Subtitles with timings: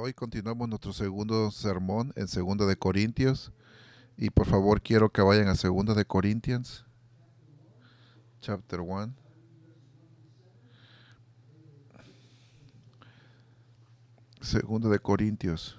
[0.00, 3.50] Hoy continuamos nuestro segundo sermón en Segunda de Corintios
[4.16, 6.84] y por favor quiero que vayan a Segunda de Corintians,
[8.40, 9.12] chapter 1.
[14.40, 15.76] Segunda de Corintios.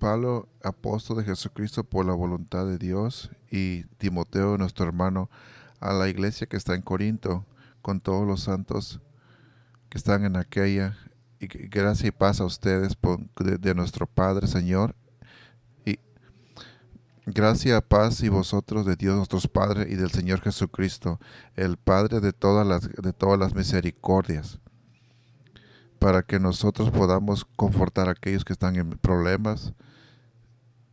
[0.00, 5.30] Pablo, apóstol de Jesucristo por la voluntad de Dios, y Timoteo, nuestro hermano,
[5.78, 7.46] a la iglesia que está en Corinto,
[7.80, 9.02] con todos los santos
[9.94, 10.98] que están en aquella.
[11.38, 12.98] Y gracia y paz a ustedes
[13.38, 14.96] de, nuestro Padre, Señor.
[15.84, 16.00] Y
[17.26, 21.20] gracia, paz y vosotros de Dios nuestro Padre y del Señor Jesucristo,
[21.54, 24.58] el Padre de todas las, de todas las misericordias
[26.00, 29.74] para que nosotros podamos confortar a aquellos que están en problemas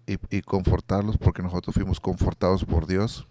[0.06, 3.28] y, y, confortarlos porque nosotros fuimos confortados por Dios.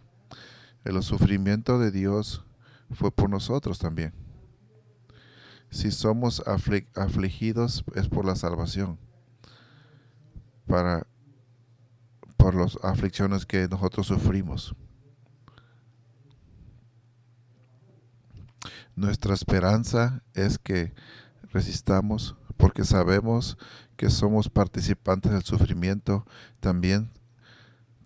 [0.84, 2.44] El sufrimiento de Dios
[2.90, 4.29] fue por nosotros también.
[5.70, 8.98] Si somos afligidos es por la salvación,
[10.66, 11.06] para
[12.36, 14.74] por las aflicciones que nosotros sufrimos.
[18.96, 20.92] Nuestra esperanza es que
[21.52, 23.56] resistamos porque sabemos
[23.96, 26.26] que somos participantes del sufrimiento,
[26.60, 27.10] también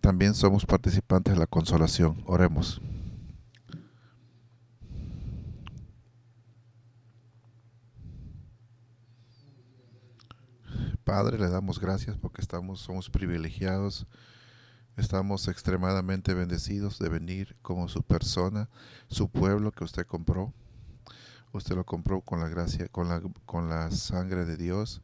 [0.04, 2.22] también somos participantes de la consolación.
[2.26, 2.82] Oremos.
[11.04, 14.06] Padre, le damos gracias porque estamos, somos privilegiados,
[14.96, 18.70] estamos extremadamente bendecidos de venir como su persona,
[19.08, 20.54] su pueblo que usted compró.
[21.52, 25.02] Usted lo compró con la gracia, con la, con la sangre de Dios.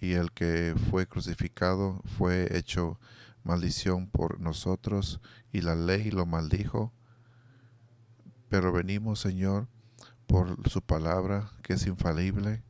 [0.00, 3.00] Y el que fue crucificado fue hecho
[3.42, 5.20] maldición por nosotros
[5.52, 6.92] y la ley lo maldijo.
[8.48, 9.66] Pero venimos, Señor,
[10.28, 12.62] por su palabra que es infalible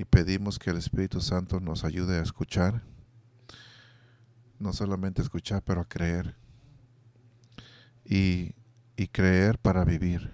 [0.00, 2.82] y pedimos que el Espíritu Santo nos ayude a escuchar,
[4.58, 6.36] no solamente escuchar, pero a creer.
[8.02, 8.54] Y,
[8.96, 10.30] y creer para vivir.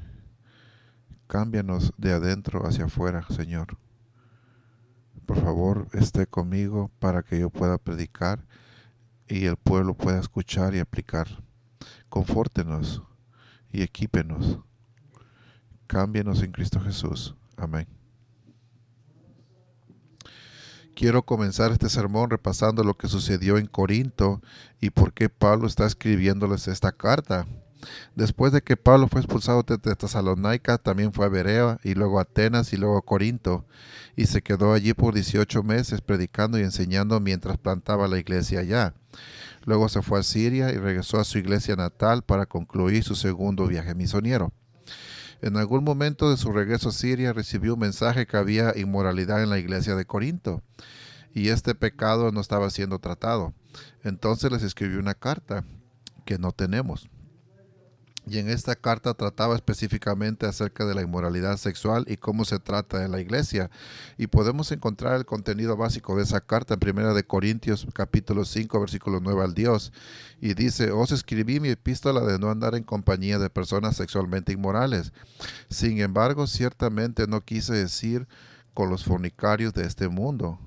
[1.26, 3.76] Cámbianos de adentro hacia afuera, Señor.
[5.26, 8.46] Por favor, esté conmigo para que yo pueda predicar
[9.26, 11.26] y el pueblo pueda escuchar y aplicar.
[12.08, 13.02] Confórtenos
[13.72, 14.60] y equípenos.
[15.88, 17.34] Cámbienos en Cristo Jesús.
[17.56, 18.05] Amén.
[20.96, 24.40] Quiero comenzar este sermón repasando lo que sucedió en Corinto
[24.80, 27.46] y por qué Pablo está escribiéndoles esta carta.
[28.14, 32.22] Después de que Pablo fue expulsado de Tesalónica, también fue a Berea y luego a
[32.22, 33.66] Atenas y luego a Corinto,
[34.16, 38.94] y se quedó allí por 18 meses predicando y enseñando mientras plantaba la iglesia allá.
[39.66, 43.66] Luego se fue a Siria y regresó a su iglesia natal para concluir su segundo
[43.66, 44.50] viaje misionero.
[45.42, 49.50] En algún momento de su regreso a Siria recibió un mensaje que había inmoralidad en
[49.50, 50.62] la iglesia de Corinto
[51.34, 53.52] y este pecado no estaba siendo tratado.
[54.02, 55.64] Entonces les escribió una carta
[56.24, 57.08] que no tenemos.
[58.28, 63.04] Y en esta carta trataba específicamente acerca de la inmoralidad sexual y cómo se trata
[63.04, 63.70] en la iglesia.
[64.19, 68.81] Y podemos encontrar el contenido básico de esa carta en Primera de Corintios capítulo 5
[68.81, 69.92] versículo 9 al Dios.
[70.41, 75.12] Y dice, os escribí mi epístola de no andar en compañía de personas sexualmente inmorales.
[75.70, 78.26] Sin embargo, ciertamente no quise decir
[78.75, 80.59] con los fornicarios de este mundo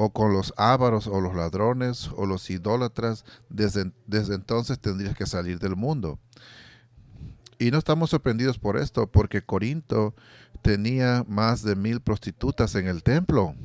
[0.00, 5.26] o con los ávaros o los ladrones o los idólatras, desde, desde entonces tendrías que
[5.26, 6.20] salir del mundo.
[7.58, 10.14] Y no estamos sorprendidos por esto, porque Corinto
[10.62, 13.56] tenía más de mil prostitutas en el templo.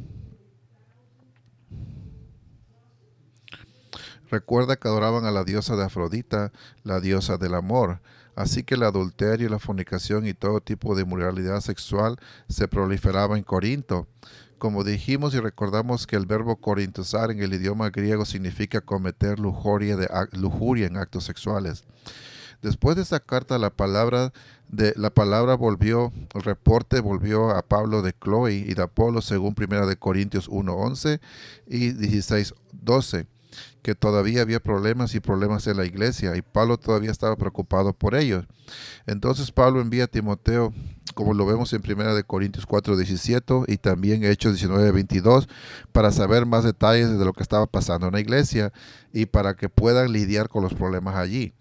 [4.32, 6.52] Recuerda que adoraban a la diosa de Afrodita,
[6.84, 8.02] la diosa del amor.
[8.36, 12.18] Así que el adulterio, la fornicación y todo tipo de inmoralidad sexual
[12.50, 14.08] se proliferaba en Corinto.
[14.64, 19.98] Como dijimos y recordamos que el verbo corintosar en el idioma griego significa cometer lujuria,
[19.98, 21.84] de, lujuria en actos sexuales.
[22.62, 24.32] Después de esta carta, la palabra,
[24.70, 29.54] de, la palabra volvió, el reporte volvió a Pablo de Chloe y de Apolo según
[29.54, 31.20] 1 de Corintios 1.11
[31.68, 33.28] y 16.12
[33.82, 38.16] que todavía había problemas y problemas en la iglesia y Pablo todavía estaba preocupado por
[38.16, 38.46] ellos.
[39.06, 40.74] Entonces Pablo envía a Timoteo,
[41.14, 45.48] como lo vemos en 1 de Corintios 4, 17 y también Hechos 19, 22,
[45.92, 48.72] para saber más detalles de lo que estaba pasando en la iglesia
[49.12, 51.54] y para que puedan lidiar con los problemas allí.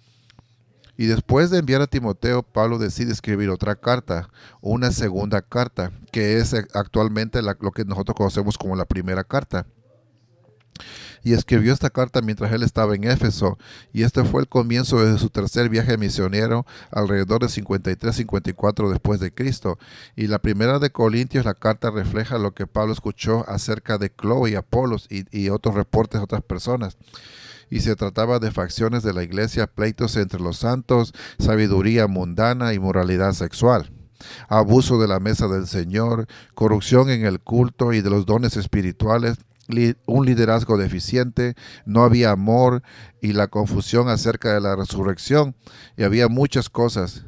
[0.96, 4.28] Y después de enviar a Timoteo, Pablo decide escribir otra carta,
[4.60, 9.66] una segunda carta, que es actualmente lo que nosotros conocemos como la primera carta.
[11.24, 13.58] Y escribió esta carta mientras él estaba en Éfeso,
[13.92, 19.32] y este fue el comienzo de su tercer viaje misionero alrededor de 53-54 después de
[19.32, 19.78] Cristo.
[20.16, 24.50] Y la primera de Corintios, la carta refleja lo que Pablo escuchó acerca de Chloe
[24.50, 26.96] y Apolos y, y otros reportes de otras personas.
[27.70, 32.78] Y se trataba de facciones de la iglesia, pleitos entre los santos, sabiduría mundana y
[32.78, 33.90] moralidad sexual.
[34.48, 39.38] Abuso de la mesa del Señor, corrupción en el culto y de los dones espirituales,
[40.06, 41.54] un liderazgo deficiente,
[41.86, 42.82] no había amor
[43.20, 45.54] y la confusión acerca de la resurrección
[45.96, 47.24] y había muchas cosas.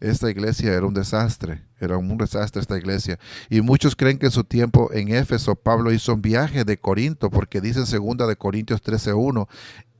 [0.00, 3.18] Esta iglesia era un desastre, era un desastre esta iglesia.
[3.50, 7.30] Y muchos creen que en su tiempo en Éfeso Pablo hizo un viaje de Corinto,
[7.30, 9.46] porque dice en segunda de Corintios 13:1,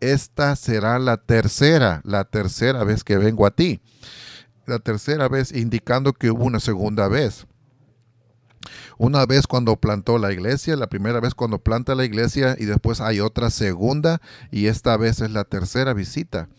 [0.01, 3.83] esta será la tercera, la tercera vez que vengo a ti.
[4.65, 7.47] La tercera vez indicando que hubo una segunda vez.
[9.03, 13.01] Una vez cuando plantó la iglesia, la primera vez cuando planta la iglesia y después
[13.01, 14.21] hay otra segunda
[14.51, 16.51] y esta vez es la tercera visita.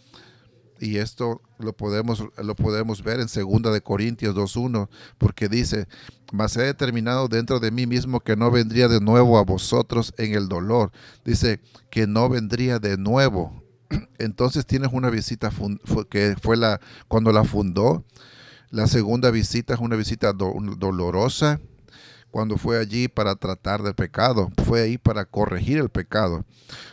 [0.79, 4.89] Y esto lo podemos, lo podemos ver en segunda de Corintios 2.1,
[5.19, 5.87] porque dice,
[6.33, 10.33] mas he determinado dentro de mí mismo que no vendría de nuevo a vosotros en
[10.33, 10.91] el dolor.
[11.23, 11.59] Dice
[11.91, 13.63] que no vendría de nuevo.
[14.17, 15.51] Entonces tienes una visita
[16.09, 18.03] que fue la cuando la fundó.
[18.71, 21.61] La segunda visita es una visita dolorosa
[22.31, 26.45] cuando fue allí para tratar del pecado, fue ahí para corregir el pecado,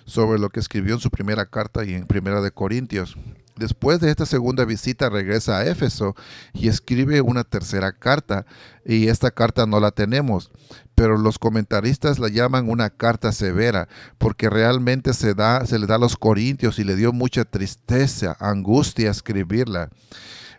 [0.04, 3.16] sobre lo que escribió en su primera carta y en primera de Corintios.
[3.58, 6.14] Después de esta segunda visita regresa a Éfeso
[6.52, 8.46] y escribe una tercera carta
[8.84, 10.52] y esta carta no la tenemos,
[10.94, 15.96] pero los comentaristas la llaman una carta severa porque realmente se da se le da
[15.96, 19.90] a los corintios y le dio mucha tristeza, angustia escribirla.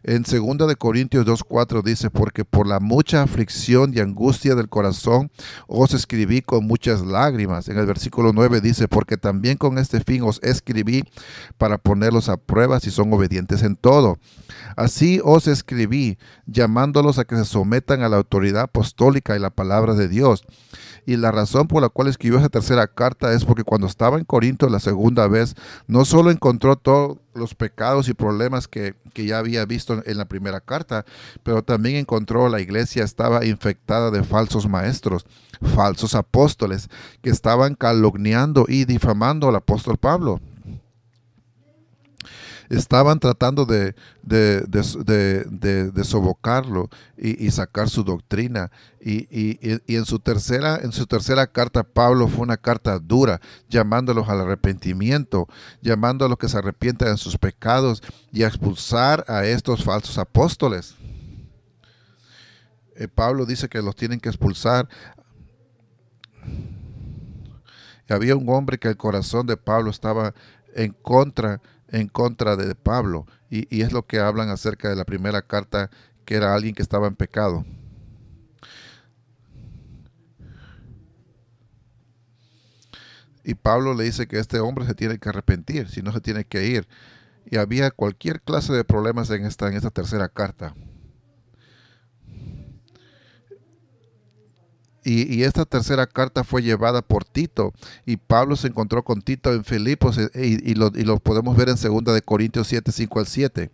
[0.03, 5.31] En 2 de Corintios 2:4 dice, "Porque por la mucha aflicción y angustia del corazón
[5.67, 10.23] os escribí con muchas lágrimas." En el versículo 9 dice, "Porque también con este fin
[10.23, 11.03] os escribí
[11.57, 14.17] para ponerlos a prueba si son obedientes en todo."
[14.75, 19.93] Así os escribí, llamándolos a que se sometan a la autoridad apostólica y la palabra
[19.93, 20.43] de Dios.
[21.05, 24.25] Y la razón por la cual escribió esa tercera carta es porque cuando estaba en
[24.25, 25.55] Corinto la segunda vez,
[25.87, 30.25] no solo encontró todos los pecados y problemas que, que ya había visto en la
[30.25, 31.05] primera carta,
[31.43, 35.25] pero también encontró la iglesia estaba infectada de falsos maestros,
[35.61, 36.89] falsos apóstoles,
[37.21, 40.41] que estaban calumniando y difamando al apóstol Pablo
[42.69, 48.71] estaban tratando de, de, sobocarlo y, sacar su doctrina.
[49.01, 49.57] Y,
[49.87, 55.47] en, su tercera, en su tercera carta, Pablo fue una carta dura, llamándolos al arrepentimiento,
[55.81, 60.17] llamando a los que se arrepientan de sus pecados y a expulsar a estos falsos
[60.17, 60.95] apóstoles.
[62.95, 64.87] Eh, Pablo dice que los tienen que expulsar.
[68.07, 70.33] Y había un hombre que el corazón de Pablo estaba
[70.75, 73.25] en contra en contra de Pablo.
[73.49, 75.89] Y, es lo que hablan acerca de la primera carta,
[76.25, 77.65] que era alguien que estaba en pecado.
[83.43, 86.45] Y Pablo le dice que este hombre se tiene que arrepentir, si no se tiene
[86.45, 86.87] que ir.
[87.45, 90.75] Y había cualquier clase de problemas en esta, en esta tercera carta.
[95.11, 97.73] Y, esta tercera carta fue llevada por Tito
[98.05, 102.13] y Pablo se encontró con Tito en Filipos eh, y, lo, podemos ver en 2
[102.13, 103.71] de Corintios 7, 5 al 7.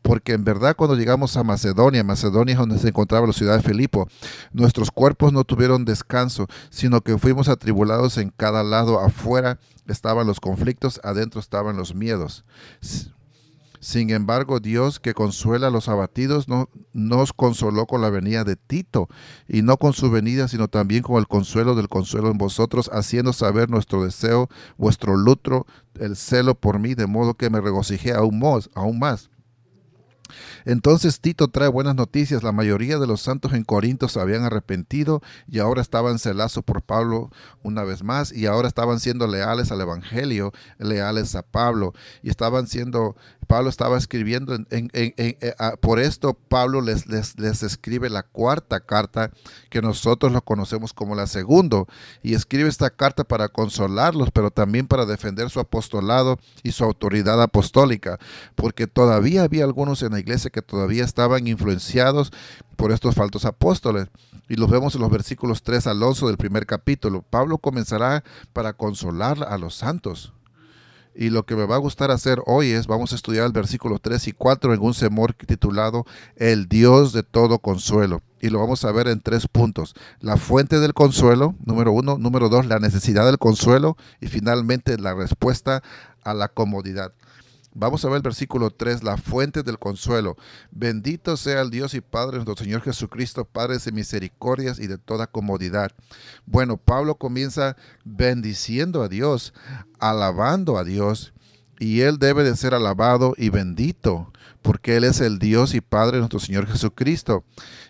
[0.00, 3.62] Porque en verdad cuando llegamos a Macedonia, Macedonia es donde se encontraba la ciudad de
[3.62, 4.08] Filipo,
[4.52, 8.98] nuestros cuerpos no tuvieron descanso, sino que fuimos atribulados en cada lado.
[8.98, 12.46] Afuera estaban los conflictos, adentro estaban los miedos.
[13.80, 18.56] Sin embargo, Dios que consuela a los abatidos no, nos consoló con la venida de
[18.56, 19.08] Tito,
[19.46, 23.32] y no con su venida, sino también con el consuelo del consuelo en vosotros, haciendo
[23.32, 28.38] saber nuestro deseo, vuestro lutro, el celo por mí, de modo que me regocijé aún
[28.38, 28.70] más.
[28.74, 29.30] Aún más.
[30.64, 32.42] Entonces Tito trae buenas noticias.
[32.42, 36.82] La mayoría de los santos en Corinto se habían arrepentido y ahora estaban celazo por
[36.82, 37.30] Pablo
[37.62, 42.66] una vez más y ahora estaban siendo leales al Evangelio, leales a Pablo y estaban
[42.66, 43.16] siendo
[43.48, 49.32] Pablo estaba escribiendo, en, eh, por esto Pablo les, les, escribe la cuarta carta
[49.70, 51.84] que nosotros lo conocemos como la segunda,
[52.22, 57.42] y escribe esta carta para consolarlos, pero también para defender su apostolado y su autoridad
[57.42, 58.18] apostólica,
[58.54, 62.30] porque todavía había algunos en la iglesia que todavía estaban influenciados
[62.76, 64.08] por estos faltos apóstoles.
[64.50, 67.22] Y los vemos en los versículos 3 al 11 del primer capítulo.
[67.22, 70.32] Pablo comenzará para consolar a los santos
[71.20, 73.98] Y lo que me va a gustar hacer hoy es, vamos a estudiar el versículo
[73.98, 76.06] 3 y 4 en un semor titulado
[76.36, 78.22] El Dios de todo consuelo.
[78.40, 79.96] Y lo vamos a ver en tres puntos.
[80.20, 82.18] La fuente del consuelo, número uno.
[82.18, 83.96] Número dos, la necesidad del consuelo.
[84.20, 85.82] Y finalmente la respuesta
[86.22, 87.12] a la comodidad.
[87.80, 90.36] Vamos a ver el versículo 3, la fuente del consuelo.
[90.72, 95.28] Bendito sea el Dios y Padre nuestro Señor Jesucristo, Padre de misericordias y de toda
[95.28, 95.92] comodidad.
[96.44, 99.54] Bueno, Pablo comienza bendiciendo a Dios,
[100.00, 101.32] alabando a Dios,
[101.78, 106.16] y él debe de ser alabado y bendito, porque él es el Dios y Padre
[106.16, 107.44] de nuestro Señor Jesucristo.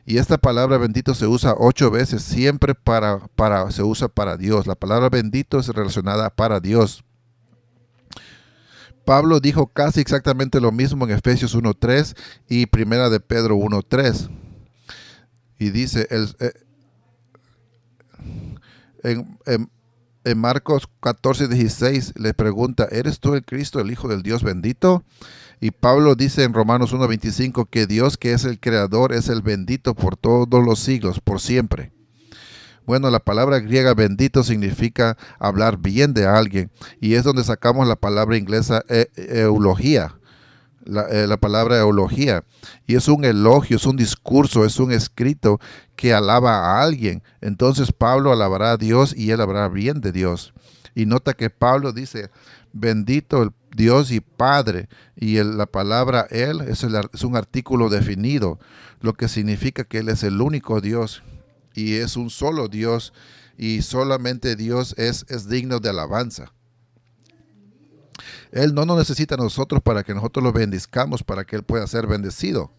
[0.04, 4.66] Y esta palabra bendito se usa ocho veces, siempre para, para, se usa para Dios.
[4.66, 7.04] La palabra bendito es relacionada para Dios.
[9.09, 12.15] Pablo dijo casi exactamente lo mismo en Efesios 1.3
[12.47, 14.29] y Primera de Pedro 1.3.
[15.59, 16.53] Y dice, el, eh,
[19.05, 19.71] en, en,
[20.25, 25.03] en, Marcos 14.16 le pregunta, ¿eres tú el Cristo, el Hijo del Dios bendito?
[25.59, 29.95] Y Pablo dice en Romanos 1.25 que Dios que es el Creador es el bendito
[29.95, 31.93] por todos los siglos, por siempre.
[32.88, 36.71] Bueno, la palabra griega bendito significa hablar bien de alguien
[37.02, 40.14] y es donde sacamos la palabra inglesa e, eulogía.
[40.87, 42.45] La, eh, la, palabra eulogía.
[42.87, 45.61] Y es un elogio, es un discurso, es un escrito
[45.97, 47.23] que alaba a alguien.
[47.42, 50.54] Entonces Pablo alabará a Dios y él hablará bien de Dios.
[50.95, 52.30] Y nota que Pablo dice,
[52.73, 54.88] bendito el Dios y Padre.
[55.14, 58.59] Y la palabra Él es, el, es un artículo definido,
[59.02, 61.23] lo que significa que Él es el único Dios
[61.75, 63.13] y es un solo Dios
[63.57, 66.53] y solamente Dios es, es digno de alabanza.
[68.51, 71.87] Él no nos necesita a nosotros para que nosotros lo bendizcamos, para que Él pueda
[71.87, 72.73] ser bendecido.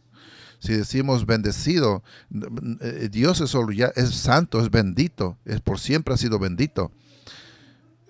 [0.60, 2.04] Si decimos bendecido,
[2.82, 6.92] eh, Dios es, solo, ya, es santo, es bendito, es por siempre ha sido bendito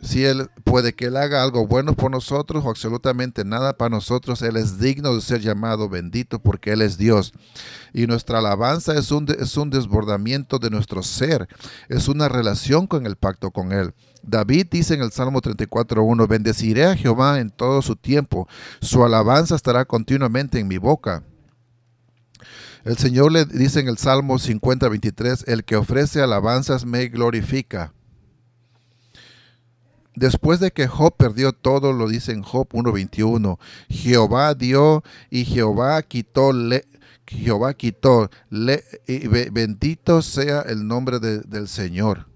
[0.02, 4.42] si Él puede que Él haga algo bueno por nosotros o absolutamente nada para nosotros,
[4.42, 7.34] Él es digno de ser llamado bendito porque Él es Dios.
[7.94, 11.48] Y nuestra alabanza es un, es un desbordamiento de nuestro ser,
[11.90, 13.94] es una relación con el pacto con Él.
[14.24, 18.48] David dice en el Salmo 34.1, bendeciré a Jehová en todo su tiempo,
[18.82, 21.24] su alabanza estará continuamente en mi boca.
[22.86, 27.94] El Señor le dice en el Salmo 50.23, el que ofrece alabanzas me glorifica.
[30.20, 33.58] Después de que Job perdió todo, lo dice en Job 1.21,
[33.88, 36.86] Jehová dio y Jehová quitó, le,
[37.26, 42.29] Jehová quitó, le, y bendito sea el nombre de, del Señor.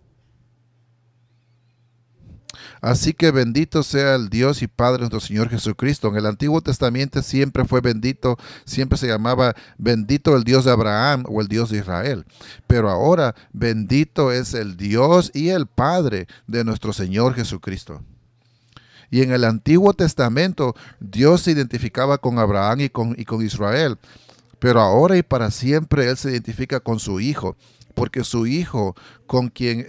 [2.82, 6.10] Así que bendito sea el Dios y Padre nuestro Señor Jesucristo.
[6.10, 11.24] En el Antiguo Testamento siempre fue bendito, siempre se llamaba bendito el Dios de Abraham
[11.27, 12.25] o el Dios de Israel.
[12.67, 18.01] Pero ahora bendito es el Dios y el Padre de nuestro Señor Jesucristo.
[19.10, 23.98] Y en el Antiguo Testamento Dios se identificaba con Abraham y con, y con Israel.
[24.60, 27.55] Pero ahora y para siempre Él se identifica con su Hijo
[27.94, 28.96] porque su Hijo,
[29.28, 29.88] con quien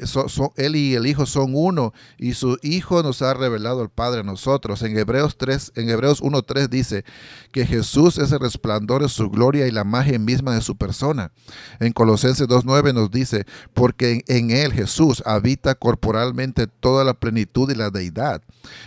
[0.57, 4.25] Él y el Hijo son uno, y su Hijo nos ha revelado el Padre a
[4.25, 4.83] nosotros.
[4.83, 7.05] En Hebreos 3, en Hebreos 1.3 dice
[7.53, 11.33] que Jesús es el resplandor de su gloria y la imagen misma de su persona.
[11.81, 17.71] En Colosenses 2.9 nos dice, porque en, en Él, Jesús, habita corporalmente toda la plenitud
[17.71, 18.43] y la deidad.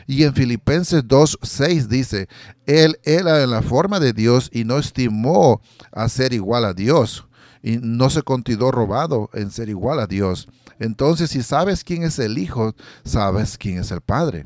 [0.08, 2.28] Y en Filipenses 2.6 dice,
[2.66, 7.27] Él era en la forma de Dios y no estimó a ser igual a Dios
[7.68, 10.48] y no se contió robado en ser igual a Dios.
[10.80, 14.46] Entonces, si sabes quién es el Hijo, sabes quién es el Padre.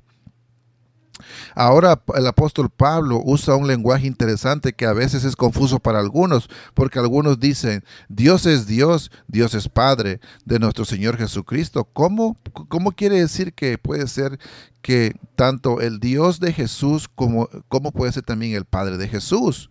[1.53, 6.49] Ahora el apóstol Pablo usa un lenguaje interesante que a veces es confuso para algunos,
[6.73, 11.87] porque algunos dicen, Dios es Dios, Dios es Padre de nuestro Señor Jesucristo.
[11.93, 12.37] ¿Cómo,
[12.69, 14.39] cómo quiere decir que puede ser
[14.81, 19.69] que tanto el Dios de Jesús como, como puede ser también el Padre de Jesús?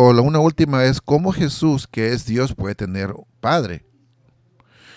[0.00, 3.84] O la una última es cómo Jesús, que es Dios, puede tener Padre.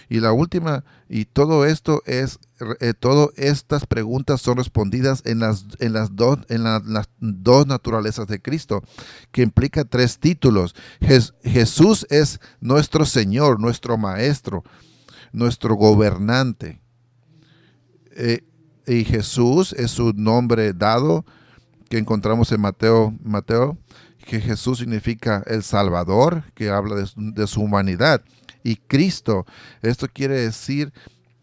[0.10, 2.38] Y la última, y todo esto es,
[2.80, 8.28] eh, todas estas preguntas son respondidas en las, en, las, dos, en las dos naturalezas
[8.28, 8.84] de Cristo,
[9.32, 10.76] que implica tres títulos.
[11.42, 14.64] Jesús es nuestro Señor, nuestro Maestro,
[15.32, 16.80] nuestro gobernante.
[18.12, 18.44] Eh,
[18.86, 21.26] y Jesús es su nombre dado
[21.90, 23.80] que encontramos en Mateo, Mateo
[24.22, 28.22] que Jesús significa el Salvador, que habla de, su humanidad.
[28.64, 29.46] Y Cristo,
[29.82, 30.94] esto quiere decir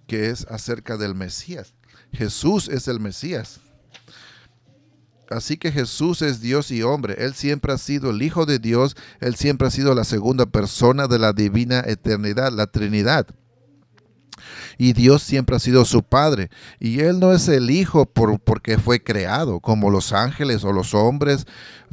[0.07, 1.75] que es acerca del Mesías.
[2.13, 3.61] Jesús es el Mesías.
[5.31, 7.17] Así que Jesús es Dios y hombre.
[7.19, 8.97] Él siempre ha sido el Hijo de Dios.
[9.21, 13.27] Él siempre ha sido la segunda persona de la divina eternidad, la Trinidad.
[14.79, 16.51] Y Dios siempre ha sido su Padre.
[16.81, 20.95] Y Él no es el Hijo por, porque fue creado, como los ángeles o los
[20.95, 21.47] hombres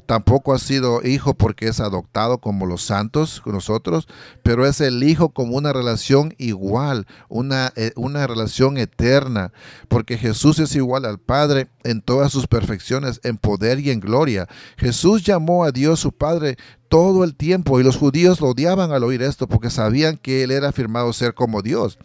[0.05, 4.07] tampoco ha sido hijo porque es adoptado como los santos, nosotros,
[4.43, 9.51] pero es el hijo como una relación igual, una, eh, una relación eterna,
[9.87, 14.47] porque Jesús es igual al Padre en todas sus perfecciones, en poder y en gloria.
[14.77, 16.57] Jesús llamó a Dios su Padre
[16.95, 20.51] todo el tiempo y los judíos lo odiaban al oír esto porque sabían que él
[20.51, 21.99] era afirmado ser como Dios.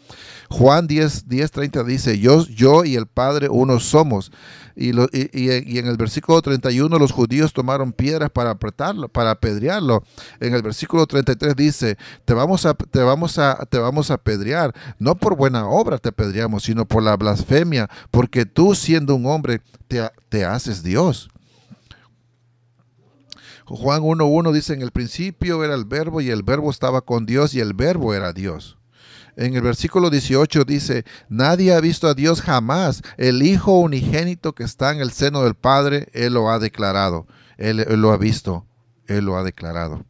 [0.49, 4.33] Juan 10, 10 30 dice, yo, yo y el Padre uno somos.
[4.75, 10.03] Y, y, en el versículo 31 los judíos tomaron piedras para apretarlo, para apedrearlo.
[10.41, 14.75] En el versículo 33 dice, te vamos a, te vamos a, te vamos a apedrear,
[14.99, 19.63] no por buena obra te apedreamos, sino por la blasfemia, porque tú siendo un hombre
[19.87, 21.31] te, te haces Dios.
[23.77, 27.55] Juan 1.1 dice, en el principio era el verbo y el verbo estaba con Dios
[27.55, 28.79] y el verbo era Dios.
[29.37, 33.03] En el versículo 18 dice, nadie ha visto a Dios jamás.
[33.17, 37.29] El Hijo unigénito que está en el seno del Padre, Él lo ha declarado.
[37.59, 38.67] Él, lo ha visto.
[39.07, 40.05] Él lo ha declarado.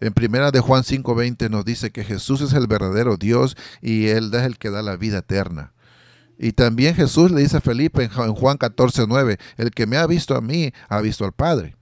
[0.00, 4.30] En primera de Juan 5:20 nos dice que Jesús es el verdadero Dios y Él
[4.32, 5.72] es el que da la vida eterna.
[6.38, 10.36] Y también Jesús le dice a Felipe en Juan 14:9, el que me ha visto
[10.36, 11.76] a mí, ha visto al Padre.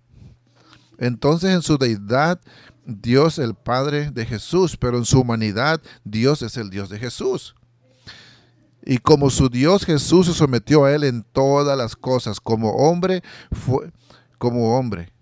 [1.03, 2.41] Entonces en su deidad
[2.87, 7.57] Dios el Padre de Jesús, pero en su humanidad Dios es el Dios de Jesús.
[8.87, 13.25] Y como su Dios Jesús se sometió a él en todas las cosas, como hombre,
[13.51, 13.91] fue
[14.39, 15.13] como hombre.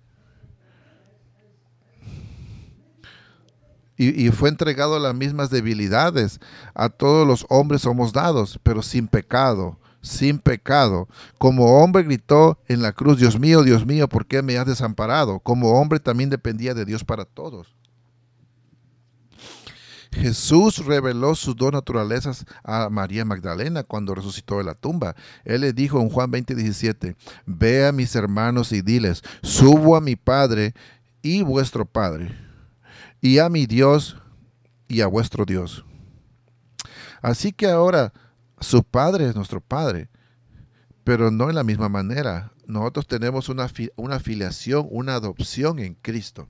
[3.96, 6.40] Y, y, fue entregado a las mismas debilidades.
[6.75, 11.09] A todos los hombres somos dados, pero sin pecado sin pecado.
[11.38, 15.40] Como hombre gritó en la cruz, Dios mío, Dios mío, ¿por qué me has desamparado?
[15.40, 17.75] Como hombre también dependía de Dios para todos.
[20.12, 25.14] Jesús reveló sus dos naturalezas a María Magdalena cuando resucitó de la tumba.
[25.45, 27.16] Él le dijo en Juan 20, 17,
[27.47, 30.75] ve a mis hermanos y diles, subo a mi Padre
[31.23, 32.37] y vuestro Padre,
[33.21, 34.16] y a mi Dios
[34.88, 35.85] y a vuestro Dios.
[37.23, 38.12] Así que ahora
[38.61, 40.09] su Padre es nuestro Padre,
[41.05, 42.52] pero no en la misma manera.
[42.67, 44.21] Nosotros tenemos una, una
[44.83, 46.49] una adopción en Cristo.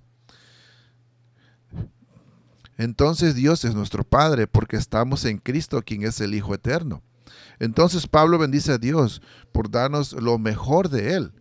[2.76, 7.02] Entonces Dios es nuestro Padre porque estamos en Cristo, quien es el Hijo eterno.
[7.58, 11.32] Entonces Pablo bendice a Dios por darnos lo mejor de Él,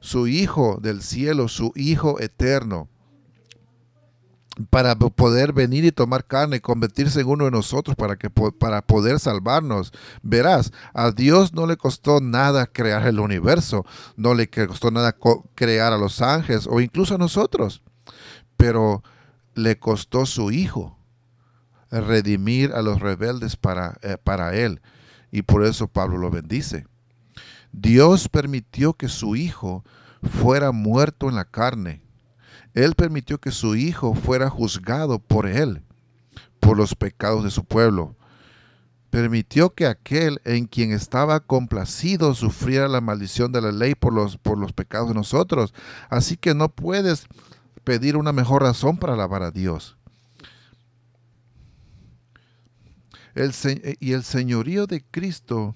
[0.00, 2.88] su Hijo del cielo, su Hijo eterno
[4.70, 8.82] para poder venir y tomar carne y convertirse en uno de nosotros para, que, para
[8.82, 9.92] poder salvarnos.
[10.22, 15.16] Verás, a Dios no le costó nada crear el universo, no le costó nada
[15.54, 17.82] crear a los ángeles o incluso a nosotros,
[18.56, 19.02] pero
[19.54, 20.98] le costó su Hijo
[21.90, 24.80] redimir a los rebeldes para, eh, para Él.
[25.30, 26.86] Y por eso Pablo lo bendice.
[27.72, 29.84] Dios permitió que su Hijo
[30.22, 32.07] fuera muerto en la carne
[32.84, 35.82] él permitió que su Hijo fuera juzgado por Él,
[36.60, 38.14] por los pecados de su pueblo.
[39.10, 44.36] Permitió que aquel en quien estaba complacido sufriera la maldición de la ley por los,
[44.36, 45.74] por los pecados de nosotros.
[46.08, 47.26] Así que no puedes
[47.82, 49.96] pedir una mejor razón para alabar a Dios.
[53.34, 53.52] El,
[53.98, 55.74] y el señorío de Cristo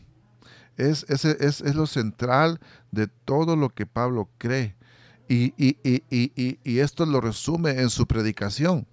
[0.77, 2.61] es, es, es, lo central
[2.91, 4.77] de todo lo que Pablo cree.
[5.35, 8.87] Y, esto lo resume en su predicación.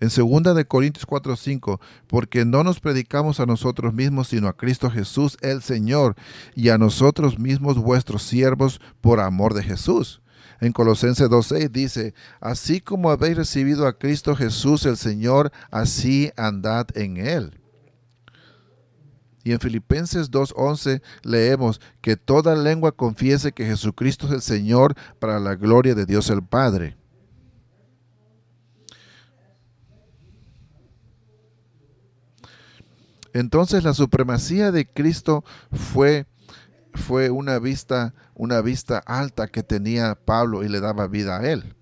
[0.00, 4.90] En 2 de Corintios 4:5, porque no nos predicamos a nosotros mismos, sino a Cristo
[4.90, 6.16] Jesús el Señor,
[6.54, 10.22] y a nosotros mismos vuestros siervos por amor de Jesús.
[10.62, 16.86] En Colosenses 2:6 dice, así como habéis recibido a Cristo Jesús el Señor, así andad
[16.94, 17.59] en él.
[19.42, 25.40] Y en Filipenses 2.11 leemos que toda lengua confiese que Jesucristo es el Señor para
[25.40, 26.96] la gloria de Dios el Padre.
[33.32, 36.26] Entonces la supremacía de Cristo fue,
[36.94, 41.76] fue una, vista, una vista alta que tenía Pablo y le daba vida a él.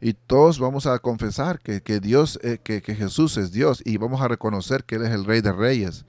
[0.00, 4.20] Y todos vamos a confesar que, Dios, eh, que, que Jesús es Dios y vamos
[4.20, 6.04] a reconocer que Él es el Rey de Reyes.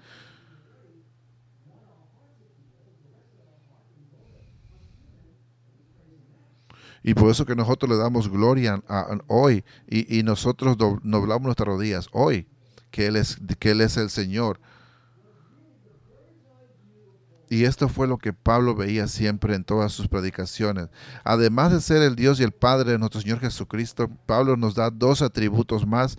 [7.04, 8.82] Y por eso que nosotros le damos gloria
[9.28, 12.48] hoy y, nosotros doblamos nuestras rodillas hoy,
[12.92, 14.60] que él, es, que él es el Señor.
[17.52, 20.88] Y esto fue lo que Pablo veía siempre en todas sus predicaciones.
[21.26, 24.90] Además de ser el Dios y el Padre de nuestro Señor Jesucristo, Pablo nos da
[24.90, 26.18] dos atributos más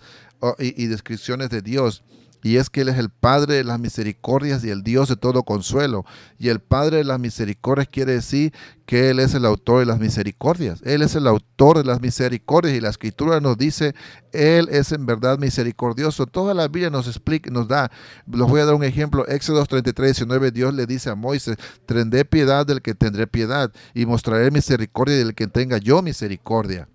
[0.59, 2.03] y, y descripciones de Dios
[2.43, 5.43] y es que Él es el Padre de las misericordias y el Dios de todo
[5.43, 6.05] consuelo.
[6.37, 8.53] Y el Padre de las misericordias quiere decir
[8.85, 10.81] que Él es el autor de las misericordias.
[10.83, 13.95] Él es el autor de las misericordias y la Escritura nos dice,
[14.33, 16.25] Él es en verdad misericordioso.
[16.25, 17.89] Toda la Biblia nos explica, nos da,
[18.29, 22.25] les voy a dar un ejemplo, Éxodo 33, 19, Dios le dice a Moisés, tendré
[22.25, 26.89] piedad del que tendré piedad y mostraré misericordia del que tenga yo misericordia.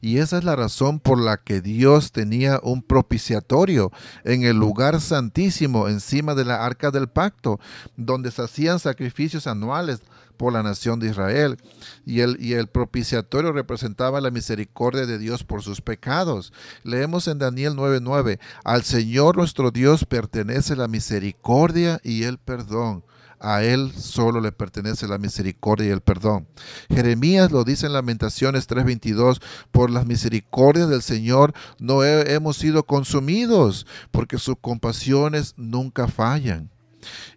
[0.00, 3.92] Y esa es la razón por la que Dios tenía un propiciatorio
[4.24, 7.60] en el lugar santísimo encima de la arca del pacto,
[7.96, 10.00] donde se hacían sacrificios anuales
[10.36, 11.58] por la nación de Israel.
[12.06, 16.54] Y el, y el propiciatorio representaba la misericordia de Dios por sus pecados.
[16.82, 23.04] Leemos en Daniel 9:9, al Señor nuestro Dios pertenece la misericordia y el perdón
[23.40, 26.46] a Él solo le pertenece la misericordia y el perdón.
[26.88, 29.40] Jeremías lo dice en Lamentaciones 3:22,
[29.72, 36.70] por las misericordias del Señor no hemos sido consumidos, porque sus compasiones nunca fallan.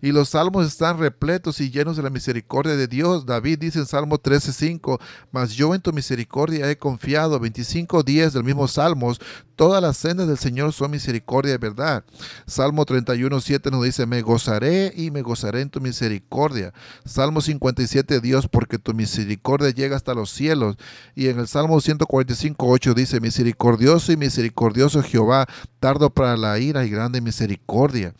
[0.01, 3.25] Y los salmos están repletos y llenos de la misericordia de Dios.
[3.25, 4.99] David dice en Salmo 13:5,
[5.31, 7.39] mas yo en tu misericordia he confiado.
[7.39, 9.19] 25 días del mismo Salmos,
[9.55, 12.03] todas las sendas del Señor son misericordia y verdad.
[12.45, 16.73] Salmo 31:7 nos dice, me gozaré y me gozaré en tu misericordia.
[17.05, 20.77] Salmo 57, Dios, porque tu misericordia llega hasta los cielos.
[21.15, 25.47] Y en el Salmo 145:8 dice, misericordioso y misericordioso Jehová,
[25.79, 28.13] tardo para la ira y grande misericordia.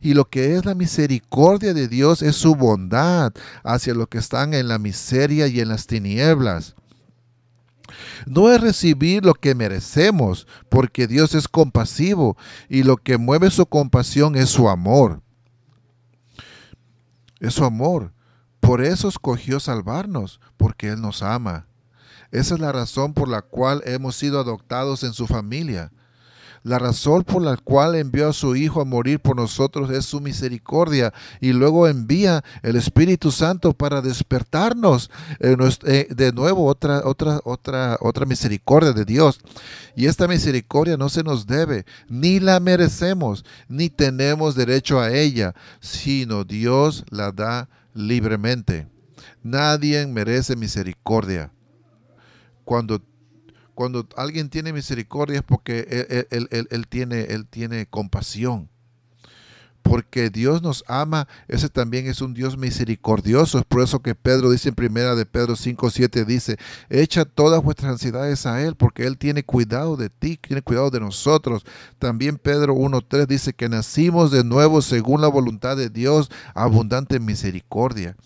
[0.00, 3.32] Y lo que es la misericordia de Dios es su bondad
[3.64, 6.74] hacia los que están en la miseria y en las tinieblas.
[8.26, 12.36] No es recibir lo que merecemos, porque Dios es compasivo
[12.68, 15.22] y lo que mueve su compasión es su amor.
[17.40, 18.12] Es su amor.
[18.60, 21.66] Por eso escogió salvarnos, porque Él nos ama.
[22.30, 25.90] Esa es la razón por la cual hemos sido adoptados en su familia.
[26.62, 30.20] La razón por la cual envió a su Hijo a morir por nosotros es su
[30.20, 37.40] misericordia y luego envía el Espíritu Santo para despertarnos eh, eh, de nuevo otra, otra,
[37.44, 39.40] otra, otra misericordia de Dios.
[39.96, 45.54] Y esta misericordia no se nos debe, ni la merecemos, ni tenemos derecho a ella,
[45.80, 48.86] sino Dios la da libremente.
[49.42, 51.50] Nadie merece misericordia.
[52.64, 53.00] Cuando
[53.78, 58.68] cuando alguien tiene misericordia es porque él, tiene, él tiene compasión.
[59.82, 63.56] Porque Dios nos ama, ese también es un Dios misericordioso.
[63.56, 66.56] Es por eso que Pedro dice en primera de Pedro 5, 7, dice,
[66.90, 70.98] echa todas vuestras ansiedades a Él, porque Él tiene cuidado de ti, tiene cuidado de
[70.98, 71.64] nosotros.
[72.00, 77.20] También Pedro 1, 3 dice que nacimos de nuevo según la voluntad de Dios, abundante
[77.20, 78.16] misericordia.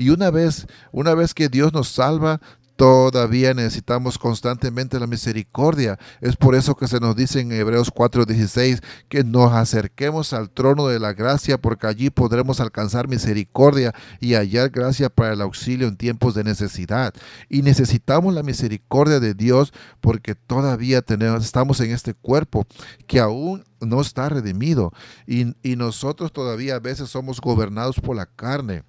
[0.00, 2.40] Y una vez, una vez que Dios nos salva,
[2.80, 5.98] Todavía necesitamos constantemente la misericordia.
[6.22, 10.86] Es por eso que se nos dice en Hebreos 4:16 que nos acerquemos al trono
[10.86, 15.98] de la gracia porque allí podremos alcanzar misericordia y hallar gracia para el auxilio en
[15.98, 17.12] tiempos de necesidad.
[17.50, 22.66] Y necesitamos la misericordia de Dios porque todavía tenemos, estamos en este cuerpo
[23.06, 24.90] que aún no está redimido
[25.26, 28.84] y, y nosotros todavía a veces somos gobernados por la carne.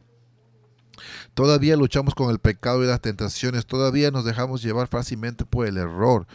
[1.34, 5.78] Todavía luchamos con el pecado y las tentaciones, todavía nos dejamos llevar fácilmente por el
[5.78, 6.28] error,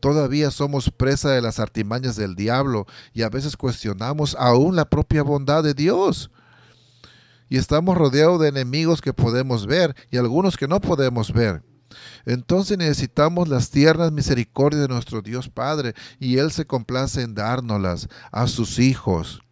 [0.00, 5.22] todavía somos presa de las artimañas del diablo y a veces cuestionamos aún la propia
[5.22, 6.30] bondad de Dios.
[7.48, 11.62] Y estamos rodeados de enemigos que podemos ver y algunos que no podemos ver.
[12.24, 18.08] Entonces necesitamos las tiernas misericordias de nuestro Dios Padre y Él se complace en dárnoslas
[18.30, 19.42] a sus hijos.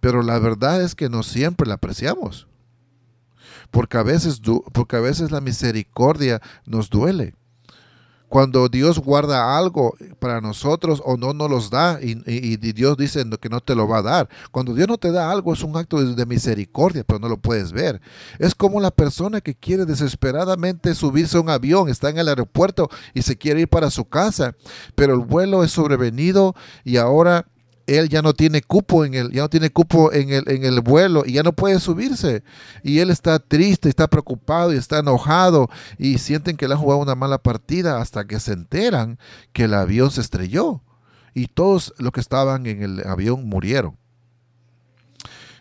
[0.00, 2.46] Pero la verdad es que no siempre la apreciamos
[3.70, 4.40] porque a veces,
[4.72, 7.34] porque a veces la misericordia nos duele.
[8.28, 13.48] Cuando Dios guarda algo para nosotros o no nos los da y, Dios dice que
[13.48, 14.28] no te lo va a dar.
[14.50, 17.70] Cuando Dios no te da algo es un acto de, misericordia, pero no lo puedes
[17.70, 18.00] ver.
[18.40, 22.90] Es como la persona que quiere desesperadamente subirse a un avión, está en el aeropuerto
[23.14, 24.56] y se quiere ir para su casa,
[24.96, 27.46] pero el vuelo es sobrevenido y ahora
[27.86, 30.80] él ya no tiene cupo en el, ya no tiene cupo en el, en el
[30.80, 32.42] vuelo y ya no puede subirse.
[32.82, 35.68] Y él está triste, está preocupado y está enojado
[35.98, 39.18] y sienten que le han jugado una mala partida hasta que se enteran
[39.52, 40.82] que el avión se estrelló
[41.34, 43.96] y todos los que estaban en el avión murieron.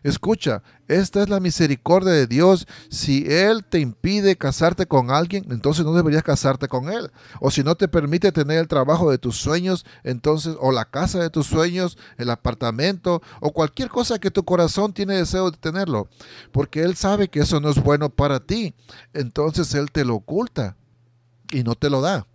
[0.05, 2.67] Escucha, esta es la misericordia de Dios.
[2.91, 7.09] Si Él te impide casarte con alguien, entonces no deberías casarte con Él.
[7.41, 11.17] O si no te permite tener el trabajo de tus sueños, entonces, o la casa
[11.17, 16.07] de tus sueños, el apartamento, o cualquier cosa que tu corazón tiene deseo de tenerlo.
[16.51, 18.75] Porque Él sabe que eso no es bueno para ti.
[19.11, 20.77] Entonces Él te lo oculta
[21.51, 22.27] y no te lo da.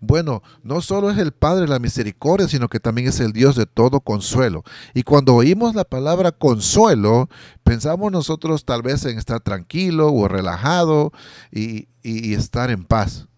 [0.00, 3.56] Bueno, no solo es el Padre de la misericordia, sino que también es el Dios
[3.56, 4.64] de todo consuelo.
[4.94, 7.28] Y cuando oímos la palabra consuelo,
[7.64, 11.12] pensamos nosotros tal vez en estar tranquilo o relajado
[11.50, 13.28] y, y estar en paz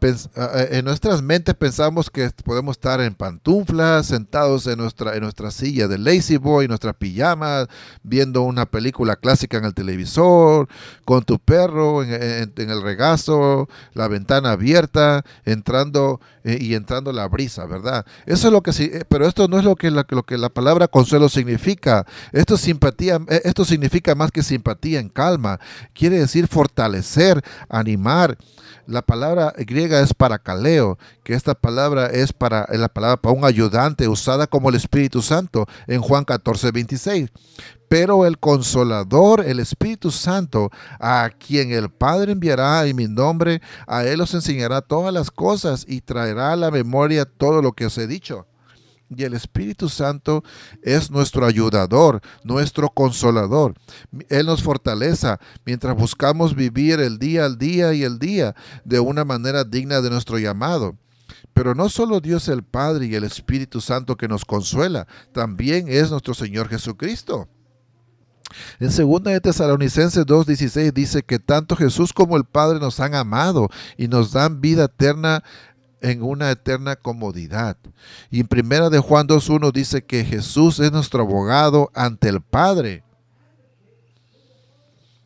[0.00, 5.88] en nuestras mentes pensamos que podemos estar en pantuflas, sentados en nuestra, en nuestra silla
[5.88, 7.66] de lazy boy, nuestra pijama,
[8.02, 10.68] viendo una película clásica en el televisor,
[11.04, 17.66] con tu perro en, el regazo, la ventana abierta, entrando eh, y entrando la brisa,
[17.66, 18.06] ¿verdad?
[18.26, 20.38] Eso es lo que sí, eh, pero esto no es lo que la, lo que
[20.38, 22.06] la palabra consuelo significa.
[22.32, 25.58] Esto simpatía, eh, esto significa más que simpatía en calma.
[25.92, 28.36] Quiere decir fortalecer, animar.
[28.86, 33.44] La palabra griega es para caleo, que esta palabra es para la palabra para un
[33.44, 37.30] ayudante usada como el Espíritu Santo en Juan 14, 26.
[37.88, 40.70] Pero el consolador, el Espíritu Santo,
[41.00, 45.84] a quien el Padre enviará en mi nombre, a él os enseñará todas las cosas
[45.88, 48.46] y traerá a la memoria todo lo que os he dicho.
[49.08, 50.42] Y el Espíritu Santo
[50.82, 53.74] es nuestro ayudador, nuestro consolador.
[54.28, 59.24] Él nos fortaleza mientras buscamos vivir el día al día y el día de una
[59.24, 60.96] manera digna de nuestro llamado.
[61.54, 66.10] Pero no solo Dios el Padre y el Espíritu Santo que nos consuela, también es
[66.10, 67.48] nuestro Señor Jesucristo.
[68.78, 73.68] En 2 de Tesalonicenses 2:16 dice que tanto Jesús como el Padre nos han amado
[73.96, 75.42] y nos dan vida eterna
[76.00, 77.76] en una eterna comodidad.
[78.30, 83.02] Y en primera de Juan 2.1 dice que Jesús es nuestro abogado ante el Padre.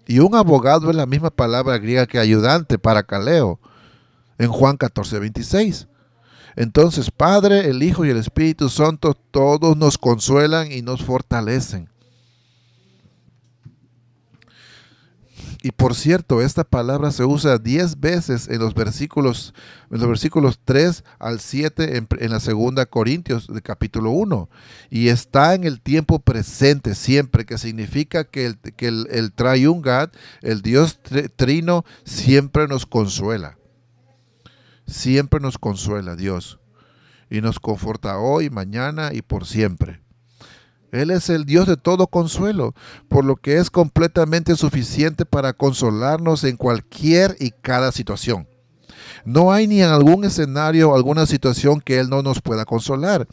[0.07, 3.61] Y un abogado es la misma palabra griega que ayudante para caleo
[4.39, 5.87] en Juan 14.26.
[6.57, 11.89] Entonces, Padre, el Hijo y el Espíritu Santo todos nos consuelan y nos fortalecen.
[15.63, 19.53] Y por cierto, esta palabra se usa 10 veces en los versículos,
[19.91, 24.49] en los versículos 3 al 7 en, la segunda Corintios de capítulo 1.
[24.89, 29.35] Y está en el tiempo presente siempre, que significa que el, que el, el
[30.41, 30.99] el Dios
[31.37, 33.59] trino, siempre nos consuela.
[34.87, 36.59] Siempre nos consuela Dios.
[37.29, 40.01] Y nos conforta hoy, mañana y por siempre.
[40.93, 42.75] Él es el Dios de todo consuelo,
[43.09, 48.49] por lo que es completamente suficiente para consolarnos en cualquier y cada situación.
[49.25, 53.27] No hay ni en algún escenario o alguna situación que Él no nos pueda consolar.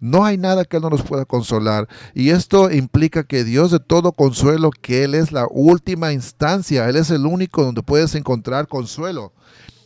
[0.00, 1.88] No hay nada que Él no nos pueda consolar.
[2.14, 6.96] Y esto implica que Dios de todo consuelo, que Él es la última instancia, Él
[6.96, 9.32] es el único donde puedes encontrar consuelo.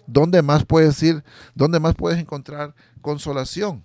[0.07, 1.23] ¿Dónde más puedes ir?
[1.55, 3.85] ¿Dónde más puedes encontrar consolación?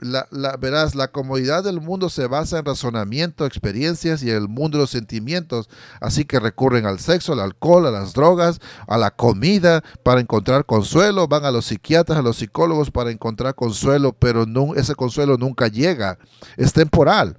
[0.00, 4.82] La, verás, la comodidad del mundo se basa en razonamiento, experiencias y el mundo de
[4.82, 5.68] los sentimientos.
[6.00, 10.66] Así que recurren al sexo, al alcohol, a las drogas, a la comida para encontrar
[10.66, 11.28] consuelo.
[11.28, 16.18] Van a los psiquiatras, a los psicólogos para encontrar consuelo, pero ese consuelo nunca llega.
[16.56, 17.38] Es temporal.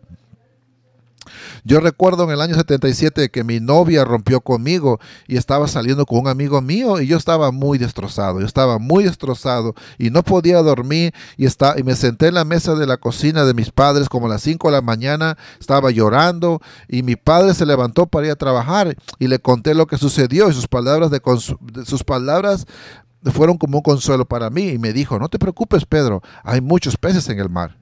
[1.63, 6.19] Yo recuerdo en el año 77 que mi novia rompió conmigo y estaba saliendo con
[6.19, 10.61] un amigo mío y yo estaba muy destrozado, yo estaba muy destrozado y no podía
[10.61, 14.09] dormir y, está, y me senté en la mesa de la cocina de mis padres
[14.09, 18.27] como a las 5 de la mañana, estaba llorando y mi padre se levantó para
[18.27, 21.21] ir a trabajar y le conté lo que sucedió y sus palabras, de,
[21.85, 22.65] sus palabras
[23.31, 26.97] fueron como un consuelo para mí y me dijo, no te preocupes Pedro, hay muchos
[26.97, 27.77] peces en el mar.